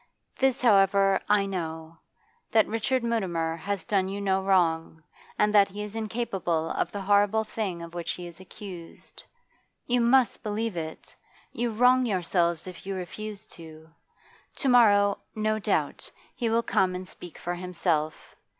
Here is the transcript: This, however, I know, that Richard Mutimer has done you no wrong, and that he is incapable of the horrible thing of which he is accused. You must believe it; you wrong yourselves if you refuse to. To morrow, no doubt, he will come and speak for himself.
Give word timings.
This, 0.39 0.63
however, 0.63 1.21
I 1.29 1.45
know, 1.45 1.99
that 2.51 2.65
Richard 2.65 3.03
Mutimer 3.03 3.55
has 3.55 3.85
done 3.85 4.09
you 4.09 4.19
no 4.19 4.41
wrong, 4.41 5.03
and 5.37 5.53
that 5.53 5.67
he 5.67 5.83
is 5.83 5.95
incapable 5.95 6.71
of 6.71 6.91
the 6.91 7.01
horrible 7.01 7.43
thing 7.43 7.83
of 7.83 7.93
which 7.93 8.13
he 8.13 8.25
is 8.25 8.39
accused. 8.39 9.23
You 9.85 10.01
must 10.01 10.41
believe 10.41 10.75
it; 10.75 11.15
you 11.53 11.69
wrong 11.69 12.07
yourselves 12.07 12.65
if 12.65 12.83
you 12.87 12.95
refuse 12.95 13.45
to. 13.49 13.91
To 14.55 14.69
morrow, 14.69 15.19
no 15.35 15.59
doubt, 15.59 16.09
he 16.35 16.49
will 16.49 16.63
come 16.63 16.95
and 16.95 17.07
speak 17.07 17.37
for 17.37 17.53
himself. 17.53 18.35